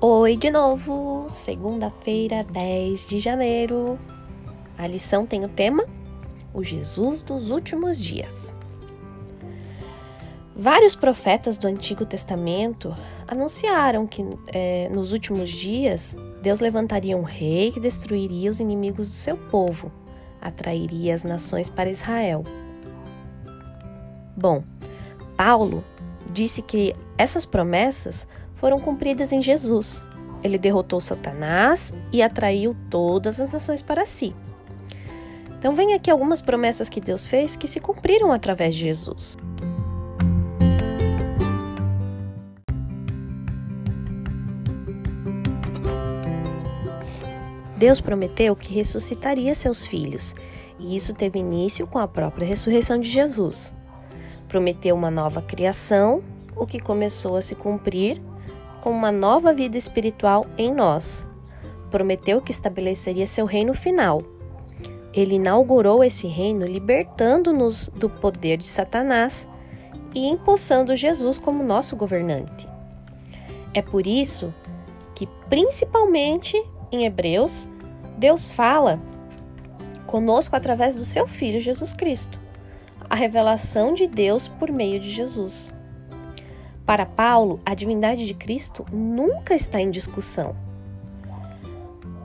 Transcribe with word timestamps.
Oi 0.00 0.36
de 0.36 0.48
novo! 0.48 1.26
Segunda-feira, 1.28 2.44
10 2.44 3.04
de 3.04 3.18
janeiro. 3.18 3.98
A 4.78 4.86
lição 4.86 5.26
tem 5.26 5.44
o 5.44 5.48
tema 5.48 5.84
O 6.54 6.62
Jesus 6.62 7.20
dos 7.20 7.50
Últimos 7.50 7.98
Dias. 7.98 8.54
Vários 10.54 10.94
profetas 10.94 11.58
do 11.58 11.66
Antigo 11.66 12.06
Testamento 12.06 12.94
anunciaram 13.26 14.06
que 14.06 14.24
é, 14.52 14.88
nos 14.88 15.12
últimos 15.12 15.48
dias 15.48 16.16
Deus 16.40 16.60
levantaria 16.60 17.16
um 17.16 17.24
rei 17.24 17.72
que 17.72 17.80
destruiria 17.80 18.50
os 18.50 18.60
inimigos 18.60 19.08
do 19.08 19.14
seu 19.14 19.36
povo, 19.36 19.90
atrairia 20.40 21.12
as 21.12 21.24
nações 21.24 21.68
para 21.68 21.90
Israel. 21.90 22.44
Bom, 24.36 24.62
Paulo 25.36 25.82
disse 26.32 26.62
que 26.62 26.94
essas 27.16 27.44
promessas 27.44 28.28
foram 28.58 28.78
cumpridas 28.78 29.32
em 29.32 29.40
Jesus. 29.40 30.04
Ele 30.42 30.58
derrotou 30.58 31.00
Satanás 31.00 31.94
e 32.12 32.22
atraiu 32.22 32.76
todas 32.90 33.40
as 33.40 33.52
nações 33.52 33.82
para 33.82 34.04
si. 34.04 34.34
Então, 35.58 35.74
vem 35.74 35.94
aqui 35.94 36.10
algumas 36.10 36.40
promessas 36.40 36.88
que 36.88 37.00
Deus 37.00 37.26
fez 37.26 37.56
que 37.56 37.66
se 37.66 37.80
cumpriram 37.80 38.30
através 38.30 38.74
de 38.74 38.82
Jesus. 38.82 39.36
Deus 47.76 48.00
prometeu 48.00 48.56
que 48.56 48.74
ressuscitaria 48.74 49.54
seus 49.54 49.86
filhos, 49.86 50.34
e 50.80 50.96
isso 50.96 51.14
teve 51.14 51.38
início 51.38 51.86
com 51.86 51.98
a 51.98 52.08
própria 52.08 52.46
ressurreição 52.46 53.00
de 53.00 53.08
Jesus. 53.08 53.74
Prometeu 54.48 54.96
uma 54.96 55.10
nova 55.10 55.42
criação, 55.42 56.22
o 56.56 56.66
que 56.66 56.80
começou 56.80 57.36
a 57.36 57.42
se 57.42 57.54
cumprir 57.54 58.20
com 58.80 58.90
uma 58.90 59.12
nova 59.12 59.52
vida 59.52 59.76
espiritual 59.76 60.46
em 60.56 60.72
nós. 60.72 61.26
Prometeu 61.90 62.40
que 62.40 62.50
estabeleceria 62.50 63.26
seu 63.26 63.46
reino 63.46 63.74
final. 63.74 64.22
Ele 65.12 65.36
inaugurou 65.36 66.04
esse 66.04 66.26
reino 66.26 66.66
libertando-nos 66.66 67.88
do 67.88 68.08
poder 68.08 68.58
de 68.58 68.68
Satanás 68.68 69.48
e 70.14 70.26
empossando 70.26 70.94
Jesus 70.94 71.38
como 71.38 71.62
nosso 71.62 71.96
governante. 71.96 72.68
É 73.74 73.82
por 73.82 74.06
isso 74.06 74.52
que, 75.14 75.26
principalmente 75.48 76.62
em 76.92 77.04
Hebreus, 77.04 77.68
Deus 78.16 78.52
fala 78.52 79.00
conosco 80.06 80.56
através 80.56 80.96
do 80.96 81.04
seu 81.04 81.26
Filho 81.26 81.60
Jesus 81.60 81.92
Cristo, 81.92 82.40
a 83.08 83.14
revelação 83.14 83.92
de 83.92 84.06
Deus 84.06 84.48
por 84.48 84.72
meio 84.72 84.98
de 84.98 85.10
Jesus. 85.10 85.74
Para 86.88 87.04
Paulo, 87.04 87.60
a 87.66 87.74
divindade 87.74 88.24
de 88.24 88.32
Cristo 88.32 88.86
nunca 88.90 89.54
está 89.54 89.78
em 89.78 89.90
discussão. 89.90 90.56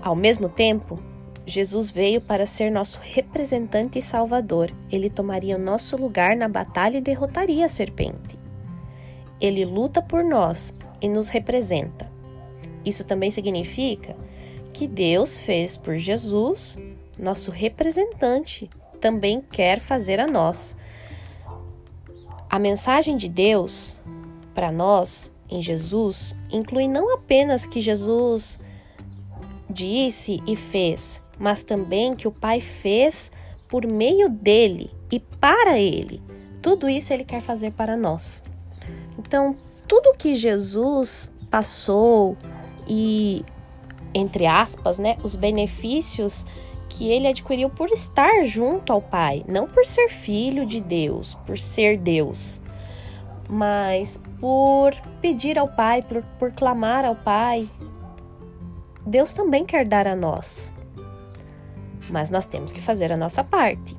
Ao 0.02 0.16
mesmo 0.16 0.48
tempo, 0.48 1.04
Jesus 1.46 1.92
veio 1.92 2.22
para 2.22 2.46
ser 2.46 2.72
nosso 2.72 2.98
representante 3.04 4.00
e 4.00 4.02
salvador. 4.02 4.72
Ele 4.90 5.10
tomaria 5.10 5.58
o 5.58 5.60
nosso 5.60 5.98
lugar 5.98 6.38
na 6.38 6.48
batalha 6.48 6.98
e 6.98 7.02
derrotaria 7.02 7.66
a 7.66 7.68
serpente. 7.68 8.40
Ele 9.42 9.66
luta 9.66 10.02
por 10.02 10.24
nós 10.24 10.74
e 11.02 11.10
nos 11.10 11.28
representa. 11.28 12.10
Isso 12.86 13.04
também 13.04 13.30
significa 13.30 14.16
que 14.72 14.88
Deus 14.88 15.40
fez 15.40 15.76
por 15.76 15.98
Jesus, 15.98 16.80
nosso 17.20 17.52
representante, 17.52 18.70
também 19.02 19.42
quer 19.42 19.82
fazer 19.82 20.22
a 20.22 20.28
nós. 20.28 20.78
A 22.50 22.58
mensagem 22.58 23.18
de 23.18 23.28
Deus 23.28 24.00
para 24.54 24.72
nós 24.72 25.34
em 25.50 25.62
Jesus 25.62 26.36
inclui 26.52 26.88
não 26.88 27.14
apenas 27.14 27.68
que 27.68 27.82
Jesus 27.82 28.60
disse 29.70 30.42
e 30.48 30.56
fez, 30.56 31.24
mas 31.38 31.64
também 31.64 32.16
que 32.16 32.28
o 32.28 32.32
Pai 32.32 32.62
fez 32.62 33.32
por 33.68 33.86
meio 33.86 34.30
dele 34.30 34.92
e 35.12 35.20
para 35.20 35.80
ele. 35.80 36.22
Tudo 36.62 36.90
isso 36.90 37.14
ele 37.14 37.24
quer 37.24 37.42
fazer 37.42 37.72
para 37.72 37.98
nós. 37.98 38.44
Então, 39.18 39.56
tudo 39.88 40.18
que 40.18 40.34
Jesus 40.34 41.34
passou 41.50 42.38
e 42.88 43.44
entre 44.14 44.46
aspas, 44.46 45.00
né, 45.00 45.18
os 45.24 45.36
benefícios 45.36 46.46
que 46.88 47.10
ele 47.10 47.28
adquiriu 47.28 47.70
por 47.70 47.90
estar 47.90 48.44
junto 48.44 48.94
ao 48.94 49.02
Pai, 49.02 49.44
não 49.48 49.68
por 49.68 49.86
ser 49.86 50.08
filho 50.10 50.66
de 50.66 50.80
Deus, 50.80 51.34
por 51.46 51.58
ser 51.58 51.98
Deus 51.98 52.62
mas 53.50 54.22
por 54.40 54.94
pedir 55.22 55.58
ao 55.60 55.68
Pai, 55.68 56.02
por, 56.02 56.24
por 56.40 56.52
clamar 56.52 57.06
ao 57.06 57.16
Pai, 57.16 57.70
Deus 59.06 59.34
também 59.34 59.66
quer 59.66 59.88
dar 59.88 60.08
a 60.08 60.16
nós. 60.16 60.74
Mas 62.10 62.30
nós 62.30 62.48
temos 62.48 62.72
que 62.72 62.82
fazer 62.82 63.12
a 63.12 63.18
nossa 63.18 63.44
parte. 63.44 63.98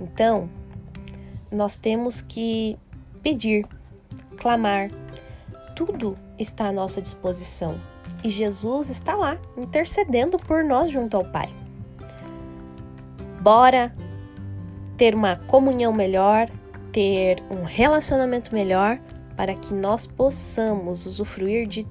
Então, 0.00 0.48
nós 1.50 1.76
temos 1.78 2.22
que 2.22 2.78
pedir, 3.22 3.66
clamar. 4.36 4.90
Tudo 5.74 6.16
está 6.38 6.68
à 6.68 6.72
nossa 6.72 7.02
disposição. 7.02 7.74
E 8.22 8.28
Jesus 8.28 8.90
está 8.90 9.14
lá, 9.14 9.38
intercedendo 9.56 10.38
por 10.38 10.62
nós 10.64 10.90
junto 10.90 11.16
ao 11.16 11.24
Pai. 11.24 11.52
Bora 13.40 13.94
ter 14.96 15.14
uma 15.14 15.36
comunhão 15.36 15.92
melhor, 15.92 16.48
ter 16.92 17.42
um 17.50 17.64
relacionamento 17.64 18.54
melhor 18.54 18.98
para 19.36 19.54
que 19.54 19.72
nós 19.72 20.06
possamos 20.06 21.06
usufruir 21.06 21.66
de 21.66 21.86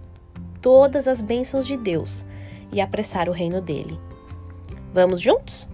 todas 0.62 1.08
as 1.08 1.22
bênçãos 1.22 1.66
de 1.66 1.78
Deus 1.78 2.26
e 2.72 2.80
apressar 2.80 3.30
o 3.30 3.32
reino 3.32 3.62
dele. 3.62 4.00
Vamos 4.94 5.20
juntos? 5.22 5.68